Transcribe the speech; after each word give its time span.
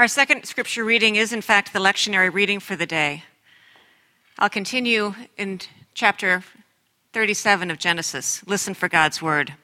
Our 0.00 0.08
second 0.08 0.46
scripture 0.46 0.82
reading 0.82 1.16
is, 1.16 1.30
in 1.30 1.42
fact, 1.42 1.74
the 1.74 1.78
lectionary 1.78 2.32
reading 2.32 2.58
for 2.58 2.74
the 2.74 2.86
day. 2.86 3.24
I'll 4.38 4.48
continue 4.48 5.14
in 5.36 5.60
chapter 5.92 6.42
37 7.12 7.70
of 7.70 7.78
Genesis. 7.78 8.42
Listen 8.46 8.72
for 8.72 8.88
God's 8.88 9.20
word. 9.20 9.56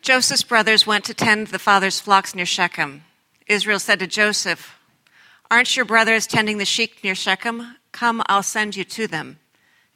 Joseph's 0.00 0.42
brothers 0.42 0.86
went 0.86 1.04
to 1.04 1.12
tend 1.12 1.48
the 1.48 1.58
father's 1.58 2.00
flocks 2.00 2.34
near 2.34 2.46
Shechem. 2.46 3.04
Israel 3.46 3.78
said 3.78 3.98
to 3.98 4.06
Joseph, 4.06 4.74
Aren't 5.50 5.76
your 5.76 5.84
brothers 5.84 6.26
tending 6.26 6.56
the 6.56 6.64
sheep 6.64 7.04
near 7.04 7.14
Shechem? 7.14 7.76
Come, 7.92 8.22
I'll 8.24 8.42
send 8.42 8.74
you 8.74 8.84
to 8.84 9.06
them. 9.06 9.38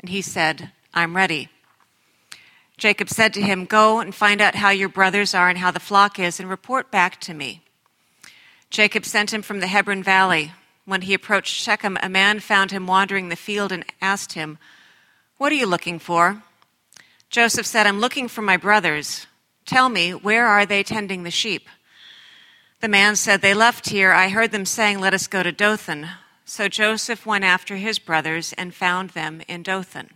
And 0.01 0.11
he 0.11 0.21
said, 0.21 0.71
I'm 0.93 1.17
ready. 1.17 1.49
Jacob 2.77 3.09
said 3.09 3.33
to 3.33 3.41
him, 3.41 3.65
Go 3.65 4.01
and 4.01 4.15
find 4.15 4.43
out 4.43 4.57
how 4.57 4.69
your 4.69 4.91
brothers 4.91 5.35
are 5.35 5.49
and 5.49 5.57
how 5.57 5.71
the 5.71 5.81
flock 5.81 6.19
is, 6.19 6.39
and 6.39 6.51
report 6.51 6.91
back 6.91 7.19
to 7.23 7.33
me. 7.33 7.63
Jacob 8.77 9.07
sent 9.07 9.33
him 9.33 9.41
from 9.41 9.61
the 9.61 9.69
Hebron 9.69 10.03
valley. 10.03 10.53
When 10.85 11.01
he 11.01 11.15
approached 11.15 11.55
Shechem, 11.55 11.97
a 12.03 12.11
man 12.11 12.41
found 12.41 12.73
him 12.73 12.87
wandering 12.87 13.31
the 13.31 13.35
field 13.35 13.73
and 13.73 13.87
asked 14.03 14.35
him, 14.35 14.59
What 15.39 15.51
are 15.51 15.55
you 15.55 15.65
looking 15.65 15.99
for? 15.99 16.43
Joseph 17.31 17.65
said, 17.65 17.87
I'm 17.87 18.01
looking 18.01 18.29
for 18.29 18.43
my 18.43 18.59
brothers. 18.59 19.27
Tell 19.65 19.89
me, 19.89 20.11
where 20.11 20.47
are 20.47 20.67
they 20.67 20.83
tending 20.83 21.23
the 21.23 21.31
sheep? 21.31 21.71
The 22.81 22.89
man 22.89 23.17
said, 23.17 23.41
They 23.41 23.55
left 23.55 23.89
here. 23.89 24.13
I 24.13 24.29
heard 24.29 24.53
them 24.53 24.67
saying, 24.67 25.01
Let 25.01 25.15
us 25.15 25.27
go 25.27 25.43
to 25.43 25.53
Dothan. 25.53 26.09
So 26.45 26.69
Joseph 26.69 27.25
went 27.25 27.45
after 27.45 27.77
his 27.77 27.99
brothers 27.99 28.53
and 28.59 28.75
found 28.75 29.13
them 29.13 29.41
in 29.49 29.63
Dothan. 29.63 30.11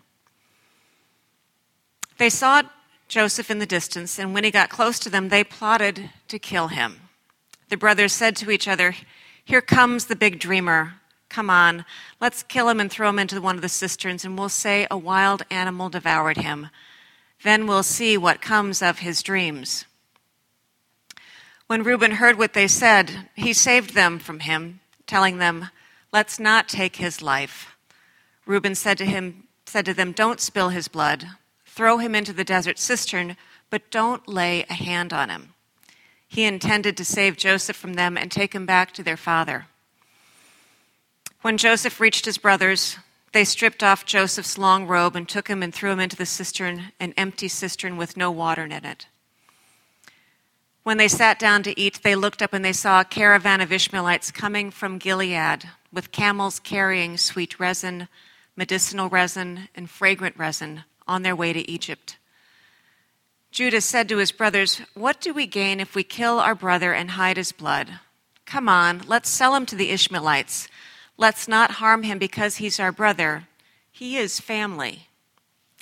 They 2.19 2.29
saw 2.29 2.65
Joseph 3.09 3.51
in 3.51 3.59
the 3.59 3.65
distance, 3.65 4.19
and 4.19 4.35
when 4.35 4.45
he 4.45 4.51
got 4.51 4.69
close 4.69 4.99
to 4.99 5.09
them, 5.09 5.31
they 5.31 5.45
plotted 5.45 6.11
to 6.29 6.39
kill 6.39 6.69
him. 6.69 7.09
The 7.71 7.77
brothers 7.77 8.13
said 8.13 8.35
to 8.37 8.51
each 8.51 8.67
other, 8.67 8.97
Here 9.45 9.61
comes 9.61 10.07
the 10.07 10.17
big 10.17 10.41
dreamer. 10.41 10.95
Come 11.29 11.49
on, 11.49 11.85
let's 12.21 12.43
kill 12.43 12.69
him 12.69 12.81
and 12.81 12.91
throw 12.91 13.09
him 13.09 13.21
into 13.21 13.41
one 13.41 13.55
of 13.55 13.63
the 13.63 13.69
cisterns, 13.69 14.25
and 14.25 14.37
we'll 14.37 14.49
say 14.49 14.89
a 14.91 14.99
wild 14.99 15.45
animal 15.53 15.89
devoured 15.89 16.37
him. 16.37 16.71
Then 17.45 17.69
we'll 17.69 17.85
see 17.85 18.19
what 18.19 18.43
comes 18.43 18.83
of 18.83 18.99
his 18.99 19.23
dreams. 19.23 19.85
When 21.69 21.85
Reuben 21.85 22.11
heard 22.13 22.37
what 22.37 22.55
they 22.55 22.67
said, 22.67 23.29
he 23.37 23.53
saved 23.53 23.95
them 23.95 24.19
from 24.19 24.41
him, 24.41 24.81
telling 25.07 25.39
them, 25.39 25.69
Let's 26.13 26.41
not 26.41 26.69
take 26.69 26.97
his 26.97 27.23
life. 27.23 27.77
Reuben 28.47 28.75
said 28.75 28.99
to 28.99 29.05
him, 29.05 29.45
said 29.65 29.85
to 29.85 29.95
them, 29.95 30.11
Don't 30.11 30.41
spill 30.41 30.71
his 30.71 30.89
blood. 30.89 31.29
Throw 31.65 31.99
him 31.99 32.17
into 32.17 32.33
the 32.33 32.43
desert 32.43 32.81
cistern, 32.81 33.37
but 33.71 33.93
don't 33.93 34.27
lay 34.27 34.65
a 34.65 34.75
hand 34.75 35.13
on 35.13 35.31
him 35.31 35.50
he 36.31 36.45
intended 36.45 36.97
to 36.97 37.05
save 37.05 37.37
Joseph 37.37 37.75
from 37.75 37.95
them 37.95 38.17
and 38.17 38.31
take 38.31 38.55
him 38.55 38.65
back 38.65 38.93
to 38.93 39.03
their 39.03 39.17
father. 39.17 39.67
When 41.43 41.59
Joseph 41.59 41.99
reached 41.99 42.25
his 42.25 42.39
brothers, 42.39 42.99
they 43.33 43.45
stripped 43.45 43.83
off 43.83 44.07
Joseph's 44.07 44.57
long 44.57 44.87
robe 44.87 45.17
and 45.17 45.29
took 45.29 45.49
him 45.49 45.61
and 45.61 45.75
threw 45.75 45.91
him 45.91 45.99
into 45.99 46.15
the 46.15 46.25
cistern, 46.25 46.93
an 47.01 47.15
empty 47.17 47.49
cistern 47.49 47.97
with 47.97 48.17
no 48.17 48.31
water 48.31 48.65
in 48.65 48.85
it. 48.85 49.09
When 50.85 50.99
they 50.99 51.09
sat 51.09 51.41
down 51.41 51.65
to 51.65 51.79
eat, 51.79 52.01
they 52.05 52.15
looked 52.15 52.43
up 52.43 52.53
and 52.53 52.65
they 52.65 52.73
saw 52.73 53.01
a 53.01 53.05
caravan 53.05 53.61
of 53.61 53.73
Ishmaelites 53.73 54.31
coming 54.31 54.71
from 54.71 54.99
Gilead 54.99 55.69
with 55.93 56.13
camels 56.13 56.61
carrying 56.61 57.17
sweet 57.17 57.59
resin, 57.59 58.07
medicinal 58.55 59.09
resin, 59.09 59.69
and 59.75 59.91
fragrant 59.91 60.37
resin 60.37 60.85
on 61.09 61.23
their 61.23 61.35
way 61.35 61.53
to 61.53 61.69
Egypt. 61.69 62.19
Judah 63.51 63.81
said 63.81 64.09
to 64.09 64.19
his 64.19 64.31
brothers, 64.31 64.81
What 64.95 65.21
do 65.21 65.35
we 65.35 65.47
gain 65.47 65.81
if 65.81 65.95
we 65.95 66.05
kill 66.05 66.39
our 66.39 66.55
brother 66.55 66.93
and 66.93 67.13
hide 67.13 67.37
his 67.37 67.53
blood? 67.53 67.99
Come 68.47 68.69
on, 68.69 69.03
let's 69.07 69.29
sell 69.29 69.55
him 69.55 69.67
to 69.67 69.77
the 69.77 69.91
Ishmaelites. 69.91 70.69
Let's 71.17 71.49
not 71.49 71.73
harm 71.73 72.05
him 72.05 72.19
because 72.19 72.57
he's 72.57 72.79
our 72.79 72.93
brother. 72.93 73.49
He 73.91 74.17
is 74.17 74.41
family. 74.41 75.09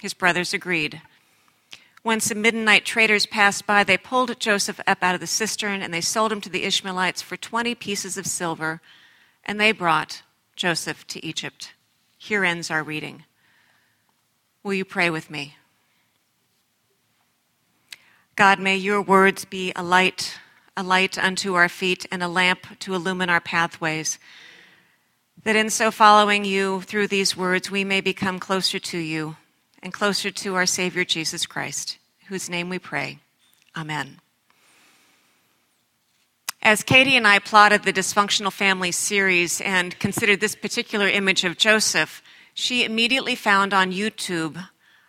His 0.01 0.15
brothers 0.15 0.55
agreed. 0.55 1.03
When 2.03 2.21
some 2.21 2.41
Midianite 2.41 2.87
traders 2.87 3.27
passed 3.27 3.67
by, 3.67 3.85
they 3.85 3.99
pulled 3.99 4.41
Joseph 4.41 4.81
up 4.87 5.03
out 5.03 5.15
of 5.15 5.21
the 5.21 5.27
cistern 5.27 5.83
and 5.83 5.93
they 5.93 6.01
sold 6.01 6.33
him 6.33 6.41
to 6.41 6.49
the 6.49 6.65
Ishmaelites 6.65 7.21
for 7.21 7.37
20 7.37 7.75
pieces 7.75 8.17
of 8.17 8.27
silver, 8.27 8.81
and 9.45 9.61
they 9.61 9.73
brought 9.73 10.23
Joseph 10.57 11.07
to 11.09 11.25
Egypt. 11.25 11.75
Here 12.17 12.45
ends 12.45 12.71
our 12.71 12.83
reading. 12.83 13.25
Will 14.63 14.75
you 14.75 14.87
pray 14.87 15.11
with 15.11 15.31
me? 15.31 15.58
God, 18.39 18.61
may 18.61 18.77
your 18.77 19.03
words 19.03 19.45
be 19.45 19.73
a 19.75 19.83
light, 19.83 20.39
a 20.77 20.85
light 20.85 21.19
unto 21.19 21.55
our 21.55 21.69
feet 21.69 22.07
and 22.13 22.23
a 22.23 22.29
lamp 22.29 22.79
to 22.79 22.95
illumine 22.95 23.29
our 23.29 23.41
pathways. 23.41 24.21
That 25.43 25.57
in 25.57 25.71
so 25.71 25.91
following 25.91 26.45
you 26.45 26.83
through 26.83 27.09
these 27.09 27.37
words, 27.37 27.69
we 27.69 27.83
may 27.83 28.01
become 28.01 28.39
closer 28.39 28.79
to 28.79 28.97
you 28.97 29.35
and 29.83 29.93
closer 29.93 30.31
to 30.31 30.55
our 30.55 30.67
Savior 30.67 31.05
Jesus 31.05 31.47
Christ, 31.47 31.99
whose 32.29 32.49
name 32.49 32.69
we 32.69 32.79
pray. 32.79 33.19
Amen. 33.77 34.21
As 36.63 36.85
Katie 36.85 37.17
and 37.17 37.27
I 37.27 37.41
plotted 37.41 37.83
the 37.83 37.93
Dysfunctional 37.93 38.53
Family 38.53 38.93
series 38.93 39.61
and 39.63 39.99
considered 39.99 40.39
this 40.39 40.55
particular 40.55 41.09
image 41.09 41.43
of 41.43 41.59
Joseph, 41.59 42.23
she 42.55 42.85
immediately 42.85 43.35
found 43.35 43.75
on 43.75 43.91
YouTube 43.91 44.69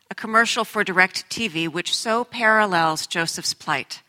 a 0.09 0.16
commercial 0.16 0.66
for 0.66 0.84
DirecTV, 0.84 1.68
which 1.68 1.96
so 1.96 2.24
parallels 2.24 3.06
Joseph's 3.06 3.53
plight. 3.53 4.02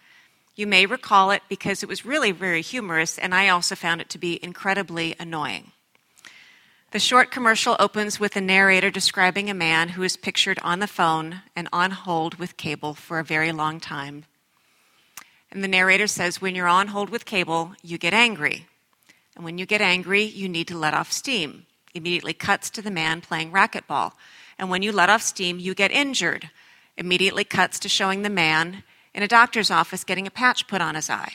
You 0.56 0.66
may 0.66 0.86
recall 0.86 1.30
it 1.30 1.42
because 1.48 1.82
it 1.82 1.88
was 1.88 2.06
really 2.06 2.32
very 2.32 2.62
humorous, 2.62 3.18
and 3.18 3.34
I 3.34 3.48
also 3.48 3.74
found 3.74 4.00
it 4.00 4.08
to 4.10 4.18
be 4.18 4.42
incredibly 4.42 5.14
annoying. 5.18 5.72
The 6.92 6.98
short 6.98 7.30
commercial 7.30 7.76
opens 7.78 8.18
with 8.18 8.34
a 8.34 8.40
narrator 8.40 8.90
describing 8.90 9.48
a 9.48 9.54
man 9.54 9.90
who 9.90 10.02
is 10.02 10.16
pictured 10.16 10.58
on 10.62 10.80
the 10.80 10.86
phone 10.86 11.42
and 11.54 11.68
on 11.72 11.92
hold 11.92 12.34
with 12.36 12.56
cable 12.56 12.94
for 12.94 13.18
a 13.18 13.24
very 13.24 13.52
long 13.52 13.78
time. 13.78 14.24
And 15.52 15.62
the 15.62 15.68
narrator 15.68 16.06
says, 16.06 16.40
When 16.40 16.54
you're 16.54 16.66
on 16.66 16.88
hold 16.88 17.10
with 17.10 17.26
cable, 17.26 17.74
you 17.82 17.96
get 17.96 18.12
angry. 18.12 18.66
And 19.36 19.44
when 19.44 19.56
you 19.56 19.66
get 19.66 19.80
angry, 19.80 20.24
you 20.24 20.48
need 20.48 20.66
to 20.68 20.78
let 20.78 20.94
off 20.94 21.12
steam. 21.12 21.66
Immediately 21.94 22.34
cuts 22.34 22.70
to 22.70 22.82
the 22.82 22.90
man 22.90 23.20
playing 23.20 23.52
racquetball 23.52 24.12
and 24.60 24.68
when 24.68 24.82
you 24.82 24.92
let 24.92 25.08
off 25.08 25.22
steam, 25.22 25.58
you 25.58 25.74
get 25.74 25.90
injured. 25.90 26.50
Immediately 26.98 27.44
cuts 27.44 27.78
to 27.78 27.88
showing 27.88 28.20
the 28.20 28.28
man 28.28 28.84
in 29.14 29.22
a 29.22 29.28
doctor's 29.28 29.70
office 29.70 30.04
getting 30.04 30.26
a 30.26 30.30
patch 30.30 30.68
put 30.68 30.82
on 30.82 30.96
his 30.96 31.08
eye. 31.08 31.32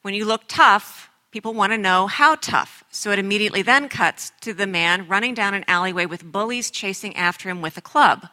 When 0.00 0.14
you 0.14 0.24
look 0.24 0.44
tough, 0.48 1.10
people 1.32 1.52
want 1.52 1.72
to 1.72 1.78
know 1.78 2.06
how 2.06 2.36
tough. 2.36 2.82
So 2.90 3.10
it 3.10 3.18
immediately 3.18 3.60
then 3.60 3.90
cuts 3.90 4.32
to 4.40 4.54
the 4.54 4.66
man 4.66 5.06
running 5.06 5.34
down 5.34 5.52
an 5.52 5.66
alleyway 5.68 6.06
with 6.06 6.24
bullies 6.24 6.70
chasing 6.70 7.14
after 7.14 7.50
him 7.50 7.60
with 7.60 7.76
a 7.76 7.82
club. 7.82 8.26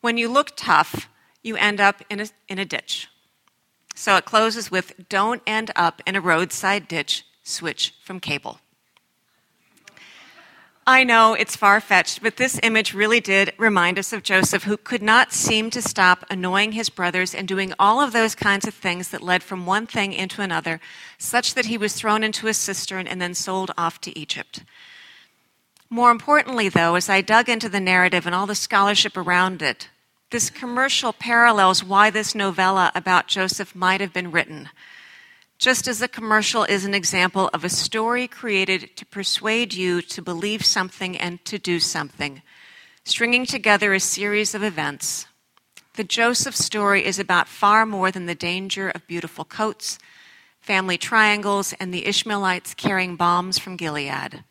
When 0.00 0.18
you 0.18 0.28
look 0.28 0.56
tough, 0.56 1.08
you 1.44 1.54
end 1.56 1.80
up 1.80 2.02
in 2.10 2.20
a, 2.20 2.26
in 2.48 2.58
a 2.58 2.64
ditch. 2.64 3.06
So 3.94 4.16
it 4.16 4.24
closes 4.24 4.68
with 4.68 5.08
don't 5.08 5.42
end 5.46 5.70
up 5.76 6.02
in 6.08 6.16
a 6.16 6.20
roadside 6.20 6.88
ditch, 6.88 7.24
switch 7.44 7.94
from 8.02 8.18
cable. 8.18 8.58
I 10.86 11.04
know 11.04 11.34
it's 11.34 11.54
far 11.54 11.80
fetched, 11.80 12.24
but 12.24 12.38
this 12.38 12.58
image 12.60 12.92
really 12.92 13.20
did 13.20 13.52
remind 13.56 14.00
us 14.00 14.12
of 14.12 14.24
Joseph, 14.24 14.64
who 14.64 14.76
could 14.76 15.02
not 15.02 15.32
seem 15.32 15.70
to 15.70 15.80
stop 15.80 16.24
annoying 16.28 16.72
his 16.72 16.88
brothers 16.88 17.36
and 17.36 17.46
doing 17.46 17.72
all 17.78 18.00
of 18.00 18.12
those 18.12 18.34
kinds 18.34 18.66
of 18.66 18.74
things 18.74 19.10
that 19.10 19.22
led 19.22 19.44
from 19.44 19.64
one 19.64 19.86
thing 19.86 20.12
into 20.12 20.42
another, 20.42 20.80
such 21.18 21.54
that 21.54 21.66
he 21.66 21.78
was 21.78 21.94
thrown 21.94 22.24
into 22.24 22.48
a 22.48 22.54
cistern 22.54 23.06
and 23.06 23.22
then 23.22 23.32
sold 23.32 23.70
off 23.78 24.00
to 24.00 24.18
Egypt. 24.18 24.64
More 25.88 26.10
importantly, 26.10 26.68
though, 26.68 26.96
as 26.96 27.08
I 27.08 27.20
dug 27.20 27.48
into 27.48 27.68
the 27.68 27.78
narrative 27.78 28.26
and 28.26 28.34
all 28.34 28.46
the 28.46 28.56
scholarship 28.56 29.16
around 29.16 29.62
it, 29.62 29.88
this 30.30 30.50
commercial 30.50 31.12
parallels 31.12 31.84
why 31.84 32.10
this 32.10 32.34
novella 32.34 32.90
about 32.96 33.28
Joseph 33.28 33.76
might 33.76 34.00
have 34.00 34.12
been 34.12 34.32
written 34.32 34.68
just 35.62 35.86
as 35.86 36.02
a 36.02 36.08
commercial 36.08 36.64
is 36.64 36.84
an 36.84 36.92
example 36.92 37.48
of 37.54 37.62
a 37.62 37.68
story 37.68 38.26
created 38.26 38.96
to 38.96 39.06
persuade 39.06 39.72
you 39.72 40.02
to 40.02 40.20
believe 40.20 40.64
something 40.64 41.16
and 41.16 41.42
to 41.44 41.56
do 41.56 41.78
something, 41.78 42.42
stringing 43.04 43.46
together 43.46 43.94
a 43.94 44.00
series 44.00 44.56
of 44.56 44.64
events. 44.64 45.24
The 45.94 46.02
Joseph 46.02 46.56
story 46.56 47.06
is 47.06 47.20
about 47.20 47.46
far 47.46 47.86
more 47.86 48.10
than 48.10 48.26
the 48.26 48.34
danger 48.34 48.90
of 48.90 49.06
beautiful 49.06 49.44
coats, 49.44 50.00
family 50.60 50.98
triangles, 50.98 51.72
and 51.74 51.94
the 51.94 52.08
Ishmaelites 52.08 52.74
carrying 52.74 53.14
balms 53.14 53.56
from 53.60 53.76
Gilead. 53.76 54.42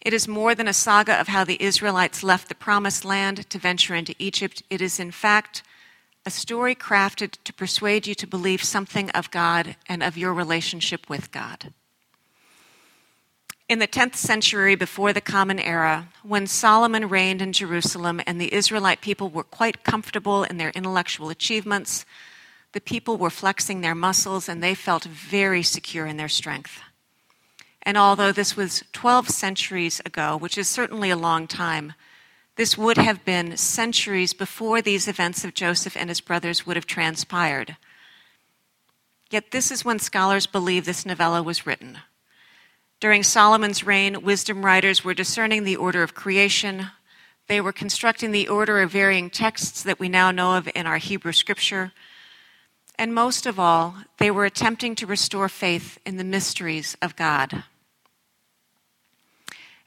It 0.00 0.12
is 0.12 0.26
more 0.26 0.56
than 0.56 0.66
a 0.66 0.72
saga 0.72 1.14
of 1.20 1.28
how 1.28 1.44
the 1.44 1.62
Israelites 1.62 2.24
left 2.24 2.48
the 2.48 2.56
promised 2.56 3.04
land 3.04 3.48
to 3.50 3.58
venture 3.60 3.94
into 3.94 4.16
Egypt. 4.18 4.64
It 4.68 4.82
is, 4.82 4.98
in 4.98 5.12
fact, 5.12 5.62
a 6.26 6.30
story 6.30 6.74
crafted 6.74 7.36
to 7.44 7.52
persuade 7.52 8.06
you 8.06 8.14
to 8.14 8.26
believe 8.26 8.62
something 8.62 9.10
of 9.10 9.30
God 9.30 9.76
and 9.88 10.02
of 10.02 10.16
your 10.16 10.34
relationship 10.34 11.08
with 11.08 11.32
God. 11.32 11.72
In 13.68 13.78
the 13.78 13.86
10th 13.86 14.16
century 14.16 14.74
before 14.74 15.12
the 15.12 15.20
Common 15.20 15.60
Era, 15.60 16.08
when 16.22 16.46
Solomon 16.46 17.08
reigned 17.08 17.40
in 17.40 17.52
Jerusalem 17.52 18.20
and 18.26 18.40
the 18.40 18.52
Israelite 18.52 19.00
people 19.00 19.28
were 19.28 19.44
quite 19.44 19.84
comfortable 19.84 20.42
in 20.42 20.56
their 20.56 20.70
intellectual 20.70 21.30
achievements, 21.30 22.04
the 22.72 22.80
people 22.80 23.16
were 23.16 23.30
flexing 23.30 23.80
their 23.80 23.94
muscles 23.94 24.48
and 24.48 24.62
they 24.62 24.74
felt 24.74 25.04
very 25.04 25.62
secure 25.62 26.06
in 26.06 26.16
their 26.16 26.28
strength. 26.28 26.80
And 27.82 27.96
although 27.96 28.32
this 28.32 28.56
was 28.56 28.84
12 28.92 29.28
centuries 29.30 30.00
ago, 30.04 30.36
which 30.36 30.58
is 30.58 30.68
certainly 30.68 31.10
a 31.10 31.16
long 31.16 31.46
time, 31.46 31.94
this 32.60 32.76
would 32.76 32.98
have 32.98 33.24
been 33.24 33.56
centuries 33.56 34.34
before 34.34 34.82
these 34.82 35.08
events 35.08 35.46
of 35.46 35.54
Joseph 35.54 35.96
and 35.96 36.10
his 36.10 36.20
brothers 36.20 36.66
would 36.66 36.76
have 36.76 36.84
transpired. 36.84 37.74
Yet 39.30 39.50
this 39.50 39.70
is 39.70 39.82
when 39.82 39.98
scholars 39.98 40.46
believe 40.46 40.84
this 40.84 41.06
novella 41.06 41.42
was 41.42 41.64
written. 41.64 42.00
During 43.00 43.22
Solomon's 43.22 43.82
reign, 43.82 44.22
wisdom 44.22 44.62
writers 44.62 45.02
were 45.02 45.14
discerning 45.14 45.64
the 45.64 45.76
order 45.76 46.02
of 46.02 46.12
creation. 46.12 46.88
They 47.48 47.62
were 47.62 47.72
constructing 47.72 48.30
the 48.30 48.48
order 48.48 48.82
of 48.82 48.90
varying 48.90 49.30
texts 49.30 49.82
that 49.84 49.98
we 49.98 50.10
now 50.10 50.30
know 50.30 50.58
of 50.58 50.68
in 50.74 50.86
our 50.86 50.98
Hebrew 50.98 51.32
scripture. 51.32 51.92
And 52.98 53.14
most 53.14 53.46
of 53.46 53.58
all, 53.58 53.94
they 54.18 54.30
were 54.30 54.44
attempting 54.44 54.94
to 54.96 55.06
restore 55.06 55.48
faith 55.48 55.98
in 56.04 56.18
the 56.18 56.24
mysteries 56.24 56.94
of 57.00 57.16
God. 57.16 57.64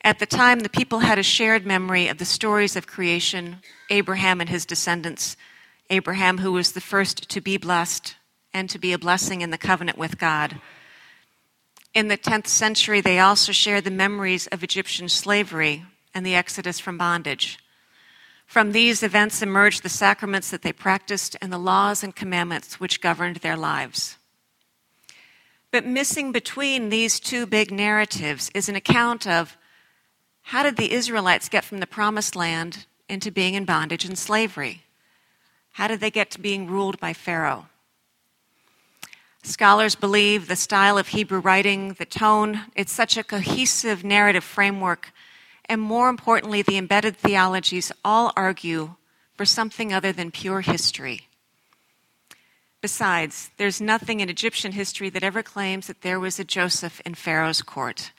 At 0.05 0.19
the 0.19 0.25
time, 0.25 0.59
the 0.59 0.69
people 0.69 0.99
had 0.99 1.17
a 1.17 1.23
shared 1.23 1.65
memory 1.65 2.09
of 2.09 2.17
the 2.17 2.25
stories 2.25 2.75
of 2.75 2.87
creation, 2.87 3.61
Abraham 3.89 4.41
and 4.41 4.49
his 4.49 4.65
descendants, 4.65 5.37
Abraham, 5.89 6.39
who 6.39 6.51
was 6.51 6.73
the 6.73 6.81
first 6.81 7.29
to 7.29 7.39
be 7.39 7.55
blessed 7.55 8.15
and 8.53 8.69
to 8.69 8.77
be 8.77 8.91
a 8.91 8.99
blessing 8.99 9.41
in 9.41 9.49
the 9.49 9.57
covenant 9.57 9.97
with 9.97 10.17
God. 10.17 10.59
In 11.93 12.09
the 12.09 12.17
10th 12.17 12.47
century, 12.47 12.99
they 12.99 13.19
also 13.19 13.53
shared 13.53 13.85
the 13.85 13.91
memories 13.91 14.47
of 14.47 14.61
Egyptian 14.61 15.07
slavery 15.07 15.85
and 16.13 16.25
the 16.25 16.35
exodus 16.35 16.79
from 16.79 16.97
bondage. 16.97 17.57
From 18.45 18.71
these 18.71 19.03
events 19.03 19.41
emerged 19.41 19.83
the 19.83 19.89
sacraments 19.89 20.51
that 20.51 20.63
they 20.63 20.73
practiced 20.73 21.37
and 21.41 21.51
the 21.51 21.57
laws 21.57 22.03
and 22.03 22.13
commandments 22.13 22.79
which 22.79 22.99
governed 22.99 23.37
their 23.37 23.57
lives. 23.57 24.17
But 25.71 25.85
missing 25.85 26.31
between 26.31 26.89
these 26.89 27.19
two 27.21 27.45
big 27.45 27.71
narratives 27.71 28.51
is 28.53 28.67
an 28.67 28.75
account 28.75 29.25
of 29.25 29.57
how 30.43 30.63
did 30.63 30.77
the 30.77 30.91
Israelites 30.91 31.49
get 31.49 31.63
from 31.63 31.79
the 31.79 31.87
promised 31.87 32.35
land 32.35 32.85
into 33.09 33.31
being 33.31 33.53
in 33.53 33.65
bondage 33.65 34.05
and 34.05 34.17
slavery? 34.17 34.83
How 35.73 35.87
did 35.87 35.99
they 35.99 36.11
get 36.11 36.29
to 36.31 36.39
being 36.39 36.67
ruled 36.67 36.99
by 36.99 37.13
Pharaoh? 37.13 37.67
Scholars 39.41 39.95
believe 39.95 40.47
the 40.47 40.55
style 40.55 40.97
of 40.97 41.09
Hebrew 41.09 41.39
writing, 41.39 41.93
the 41.93 42.05
tone, 42.05 42.61
it's 42.75 42.93
such 42.93 43.17
a 43.17 43.23
cohesive 43.23 44.03
narrative 44.03 44.43
framework, 44.43 45.11
and 45.65 45.81
more 45.81 46.09
importantly, 46.09 46.61
the 46.61 46.77
embedded 46.77 47.17
theologies 47.17 47.91
all 48.05 48.31
argue 48.37 48.95
for 49.35 49.45
something 49.45 49.91
other 49.91 50.11
than 50.11 50.31
pure 50.31 50.61
history. 50.61 51.27
Besides, 52.81 53.49
there's 53.57 53.81
nothing 53.81 54.19
in 54.19 54.29
Egyptian 54.29 54.73
history 54.73 55.09
that 55.09 55.23
ever 55.23 55.41
claims 55.41 55.87
that 55.87 56.01
there 56.01 56.19
was 56.19 56.39
a 56.39 56.43
Joseph 56.43 57.01
in 57.05 57.15
Pharaoh's 57.15 57.61
court. 57.61 58.11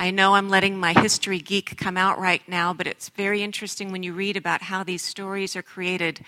I 0.00 0.12
know 0.12 0.36
I'm 0.36 0.48
letting 0.48 0.78
my 0.78 0.92
history 0.92 1.40
geek 1.40 1.76
come 1.76 1.96
out 1.96 2.20
right 2.20 2.48
now, 2.48 2.72
but 2.72 2.86
it's 2.86 3.08
very 3.08 3.42
interesting 3.42 3.90
when 3.90 4.04
you 4.04 4.12
read 4.12 4.36
about 4.36 4.62
how 4.62 4.84
these 4.84 5.02
stories 5.02 5.56
are 5.56 5.62
created, 5.62 6.24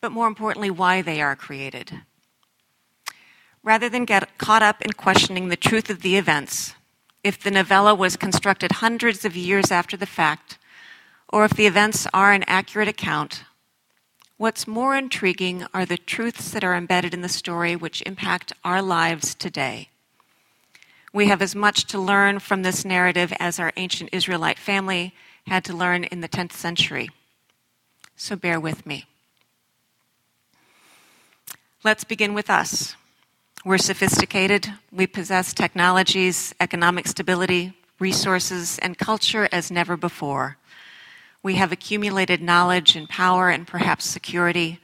but 0.00 0.10
more 0.10 0.26
importantly, 0.26 0.70
why 0.70 1.02
they 1.02 1.20
are 1.20 1.36
created. 1.36 2.00
Rather 3.62 3.90
than 3.90 4.06
get 4.06 4.38
caught 4.38 4.62
up 4.62 4.80
in 4.80 4.92
questioning 4.92 5.48
the 5.50 5.56
truth 5.56 5.90
of 5.90 6.00
the 6.00 6.16
events, 6.16 6.72
if 7.22 7.38
the 7.38 7.50
novella 7.50 7.94
was 7.94 8.16
constructed 8.16 8.72
hundreds 8.72 9.26
of 9.26 9.36
years 9.36 9.70
after 9.70 9.98
the 9.98 10.06
fact, 10.06 10.56
or 11.28 11.44
if 11.44 11.52
the 11.52 11.66
events 11.66 12.06
are 12.14 12.32
an 12.32 12.44
accurate 12.46 12.88
account, 12.88 13.44
what's 14.38 14.66
more 14.66 14.96
intriguing 14.96 15.66
are 15.74 15.84
the 15.84 15.98
truths 15.98 16.50
that 16.52 16.64
are 16.64 16.74
embedded 16.74 17.12
in 17.12 17.20
the 17.20 17.28
story 17.28 17.76
which 17.76 18.02
impact 18.06 18.54
our 18.64 18.80
lives 18.80 19.34
today. 19.34 19.90
We 21.14 21.28
have 21.28 21.40
as 21.40 21.54
much 21.54 21.84
to 21.86 21.98
learn 22.00 22.40
from 22.40 22.62
this 22.62 22.84
narrative 22.84 23.32
as 23.38 23.60
our 23.60 23.72
ancient 23.76 24.10
Israelite 24.12 24.58
family 24.58 25.14
had 25.46 25.64
to 25.66 25.72
learn 25.72 26.02
in 26.02 26.22
the 26.22 26.28
10th 26.28 26.50
century. 26.50 27.08
So 28.16 28.34
bear 28.34 28.58
with 28.58 28.84
me. 28.84 29.04
Let's 31.84 32.02
begin 32.02 32.34
with 32.34 32.50
us. 32.50 32.96
We're 33.64 33.78
sophisticated, 33.78 34.74
we 34.90 35.06
possess 35.06 35.54
technologies, 35.54 36.52
economic 36.58 37.06
stability, 37.06 37.74
resources, 38.00 38.80
and 38.80 38.98
culture 38.98 39.48
as 39.52 39.70
never 39.70 39.96
before. 39.96 40.56
We 41.44 41.54
have 41.54 41.70
accumulated 41.70 42.42
knowledge 42.42 42.96
and 42.96 43.08
power 43.08 43.50
and 43.50 43.68
perhaps 43.68 44.04
security. 44.04 44.80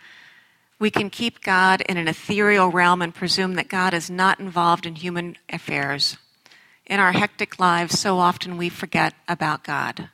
We 0.81 0.91
can 0.91 1.11
keep 1.11 1.43
God 1.43 1.82
in 1.82 1.99
an 1.99 2.09
ethereal 2.09 2.71
realm 2.71 3.03
and 3.03 3.15
presume 3.15 3.53
that 3.56 3.69
God 3.69 3.93
is 3.93 4.09
not 4.09 4.41
involved 4.41 4.87
in 4.87 4.94
human 4.94 5.37
affairs. 5.53 6.17
In 6.87 6.99
our 6.99 7.12
hectic 7.12 7.61
lives, 7.61 8.00
so 8.00 8.17
often 8.17 8.56
we 8.56 8.71
forget 8.71 9.12
about 9.29 9.62
God. 9.62 10.09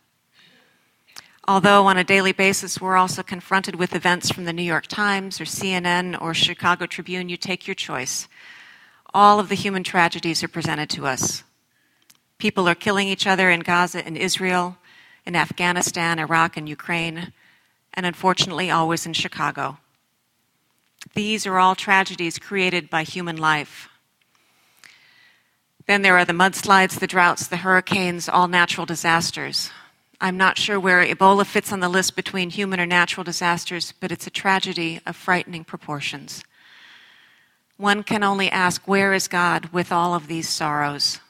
Although 1.46 1.86
on 1.86 1.96
a 1.96 2.02
daily 2.02 2.32
basis 2.32 2.80
we're 2.80 2.96
also 2.96 3.22
confronted 3.22 3.76
with 3.76 3.94
events 3.94 4.32
from 4.32 4.44
the 4.44 4.52
New 4.52 4.64
York 4.64 4.88
Times 4.88 5.40
or 5.40 5.44
CNN 5.44 6.20
or 6.20 6.34
Chicago 6.34 6.86
Tribune, 6.86 7.28
you 7.28 7.36
take 7.36 7.68
your 7.68 7.76
choice. 7.76 8.26
All 9.14 9.38
of 9.38 9.48
the 9.48 9.54
human 9.54 9.84
tragedies 9.84 10.42
are 10.42 10.48
presented 10.48 10.90
to 10.90 11.06
us. 11.06 11.44
People 12.38 12.68
are 12.68 12.74
killing 12.74 13.06
each 13.06 13.28
other 13.28 13.50
in 13.50 13.60
Gaza 13.60 14.04
and 14.04 14.18
Israel, 14.18 14.78
in 15.24 15.36
Afghanistan, 15.36 16.18
Iraq, 16.18 16.56
and 16.56 16.68
Ukraine, 16.68 17.32
and 17.94 18.04
unfortunately 18.04 18.68
always 18.68 19.06
in 19.06 19.12
Chicago. 19.12 19.78
These 21.16 21.46
are 21.46 21.58
all 21.58 21.74
tragedies 21.74 22.38
created 22.38 22.90
by 22.90 23.02
human 23.02 23.38
life. 23.38 23.88
Then 25.86 26.02
there 26.02 26.18
are 26.18 26.26
the 26.26 26.34
mudslides, 26.34 26.98
the 26.98 27.06
droughts, 27.06 27.46
the 27.46 27.56
hurricanes, 27.56 28.28
all 28.28 28.48
natural 28.48 28.84
disasters. 28.84 29.70
I'm 30.20 30.36
not 30.36 30.58
sure 30.58 30.78
where 30.78 31.02
Ebola 31.02 31.46
fits 31.46 31.72
on 31.72 31.80
the 31.80 31.88
list 31.88 32.16
between 32.16 32.50
human 32.50 32.78
or 32.78 32.84
natural 32.84 33.24
disasters, 33.24 33.94
but 33.98 34.12
it's 34.12 34.26
a 34.26 34.30
tragedy 34.30 35.00
of 35.06 35.16
frightening 35.16 35.64
proportions. 35.64 36.44
One 37.78 38.02
can 38.02 38.22
only 38.22 38.50
ask, 38.50 38.86
where 38.86 39.14
is 39.14 39.26
God 39.26 39.70
with 39.72 39.90
all 39.90 40.14
of 40.14 40.26
these 40.26 40.50
sorrows? 40.50 41.20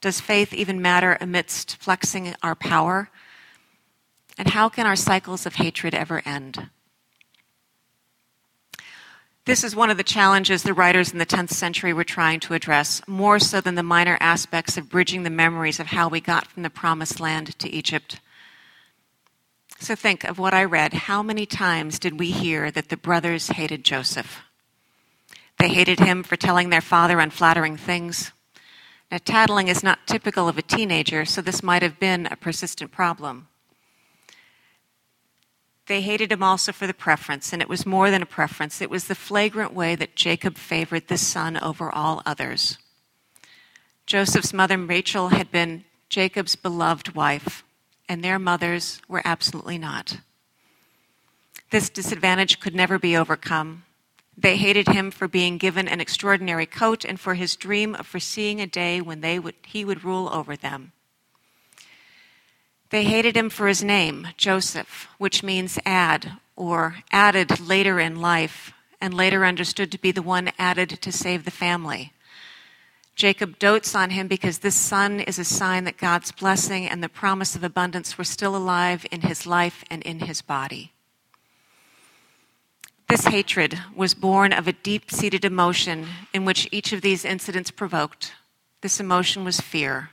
Does 0.00 0.20
faith 0.20 0.52
even 0.52 0.82
matter 0.82 1.16
amidst 1.20 1.76
flexing 1.76 2.34
our 2.42 2.56
power? 2.56 3.10
And 4.36 4.48
how 4.48 4.68
can 4.68 4.88
our 4.88 4.96
cycles 4.96 5.46
of 5.46 5.54
hatred 5.54 5.94
ever 5.94 6.20
end? 6.24 6.68
This 9.46 9.62
is 9.62 9.76
one 9.76 9.90
of 9.90 9.98
the 9.98 10.02
challenges 10.02 10.62
the 10.62 10.72
writers 10.72 11.12
in 11.12 11.18
the 11.18 11.26
10th 11.26 11.50
century 11.50 11.92
were 11.92 12.02
trying 12.02 12.40
to 12.40 12.54
address, 12.54 13.02
more 13.06 13.38
so 13.38 13.60
than 13.60 13.74
the 13.74 13.82
minor 13.82 14.16
aspects 14.18 14.78
of 14.78 14.88
bridging 14.88 15.22
the 15.22 15.28
memories 15.28 15.78
of 15.78 15.88
how 15.88 16.08
we 16.08 16.18
got 16.22 16.46
from 16.46 16.62
the 16.62 16.70
promised 16.70 17.20
land 17.20 17.58
to 17.58 17.68
Egypt. 17.68 18.20
So 19.78 19.94
think 19.94 20.24
of 20.24 20.38
what 20.38 20.54
I 20.54 20.64
read. 20.64 20.94
How 20.94 21.22
many 21.22 21.44
times 21.44 21.98
did 21.98 22.18
we 22.18 22.30
hear 22.30 22.70
that 22.70 22.88
the 22.88 22.96
brothers 22.96 23.48
hated 23.48 23.84
Joseph? 23.84 24.40
They 25.58 25.68
hated 25.68 26.00
him 26.00 26.22
for 26.22 26.36
telling 26.36 26.70
their 26.70 26.80
father 26.80 27.20
unflattering 27.20 27.76
things. 27.76 28.32
Now, 29.12 29.18
tattling 29.22 29.68
is 29.68 29.82
not 29.82 30.06
typical 30.06 30.48
of 30.48 30.56
a 30.56 30.62
teenager, 30.62 31.26
so 31.26 31.42
this 31.42 31.62
might 31.62 31.82
have 31.82 32.00
been 32.00 32.26
a 32.26 32.36
persistent 32.36 32.92
problem. 32.92 33.48
They 35.86 36.00
hated 36.00 36.32
him 36.32 36.42
also 36.42 36.72
for 36.72 36.86
the 36.86 36.94
preference, 36.94 37.52
and 37.52 37.60
it 37.60 37.68
was 37.68 37.84
more 37.84 38.10
than 38.10 38.22
a 38.22 38.26
preference. 38.26 38.80
It 38.80 38.88
was 38.88 39.04
the 39.04 39.14
flagrant 39.14 39.74
way 39.74 39.94
that 39.96 40.16
Jacob 40.16 40.56
favored 40.56 41.08
this 41.08 41.26
son 41.26 41.58
over 41.58 41.90
all 41.90 42.22
others. 42.24 42.78
Joseph's 44.06 44.52
mother, 44.52 44.78
Rachel, 44.78 45.28
had 45.28 45.50
been 45.50 45.84
Jacob's 46.08 46.56
beloved 46.56 47.14
wife, 47.14 47.64
and 48.08 48.22
their 48.22 48.38
mothers 48.38 49.00
were 49.08 49.22
absolutely 49.24 49.78
not. 49.78 50.18
This 51.70 51.90
disadvantage 51.90 52.60
could 52.60 52.74
never 52.74 52.98
be 52.98 53.16
overcome. 53.16 53.84
They 54.36 54.56
hated 54.56 54.88
him 54.88 55.10
for 55.10 55.28
being 55.28 55.58
given 55.58 55.86
an 55.86 56.00
extraordinary 56.00 56.66
coat 56.66 57.04
and 57.04 57.20
for 57.20 57.34
his 57.34 57.56
dream 57.56 57.94
of 57.94 58.06
foreseeing 58.06 58.60
a 58.60 58.66
day 58.66 59.00
when 59.00 59.20
they 59.20 59.38
would, 59.38 59.54
he 59.66 59.84
would 59.84 60.04
rule 60.04 60.28
over 60.32 60.56
them. 60.56 60.92
They 62.94 63.02
hated 63.02 63.36
him 63.36 63.50
for 63.50 63.66
his 63.66 63.82
name, 63.82 64.28
Joseph, 64.36 65.08
which 65.18 65.42
means 65.42 65.80
add 65.84 66.34
or 66.54 66.98
added 67.10 67.58
later 67.58 67.98
in 67.98 68.20
life, 68.20 68.72
and 69.00 69.12
later 69.12 69.44
understood 69.44 69.90
to 69.90 69.98
be 69.98 70.12
the 70.12 70.22
one 70.22 70.52
added 70.60 70.90
to 70.90 71.10
save 71.10 71.44
the 71.44 71.50
family. 71.50 72.12
Jacob 73.16 73.58
dotes 73.58 73.96
on 73.96 74.10
him 74.10 74.28
because 74.28 74.58
this 74.58 74.76
son 74.76 75.18
is 75.18 75.40
a 75.40 75.44
sign 75.44 75.82
that 75.82 75.96
God's 75.96 76.30
blessing 76.30 76.88
and 76.88 77.02
the 77.02 77.08
promise 77.08 77.56
of 77.56 77.64
abundance 77.64 78.16
were 78.16 78.22
still 78.22 78.54
alive 78.54 79.04
in 79.10 79.22
his 79.22 79.44
life 79.44 79.82
and 79.90 80.00
in 80.04 80.20
his 80.20 80.40
body. 80.40 80.92
This 83.08 83.24
hatred 83.24 83.76
was 83.96 84.14
born 84.14 84.52
of 84.52 84.68
a 84.68 84.72
deep 84.72 85.10
seated 85.10 85.44
emotion 85.44 86.06
in 86.32 86.44
which 86.44 86.68
each 86.70 86.92
of 86.92 87.00
these 87.00 87.24
incidents 87.24 87.72
provoked. 87.72 88.34
This 88.82 89.00
emotion 89.00 89.42
was 89.42 89.60
fear. 89.60 90.10